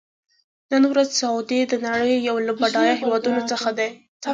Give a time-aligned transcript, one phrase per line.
[0.71, 3.89] نن ورځ سعودي د نړۍ یو له بډایه هېوادونو څخه دی.